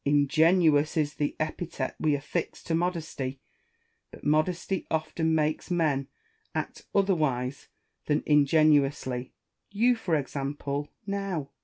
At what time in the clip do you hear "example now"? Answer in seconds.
10.15-11.51